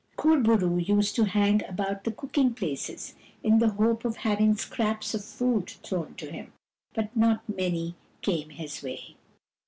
Kur 0.15 0.39
bo 0.39 0.53
roo 0.55 0.79
used 0.79 1.13
to 1.15 1.25
hang 1.25 1.63
about 1.65 2.05
the 2.05 2.11
cooking 2.11 2.55
places 2.55 3.13
in 3.43 3.59
the 3.59 3.69
hope 3.69 4.03
of 4.03 4.15
having 4.17 4.55
scraps 4.55 5.13
of 5.13 5.23
food 5.23 5.67
thrown 5.83 6.15
to 6.15 6.31
him, 6.31 6.53
but 6.95 7.15
not 7.15 7.47
many 7.47 7.93
came 8.23 8.49
his 8.49 8.81
way. 8.81 9.15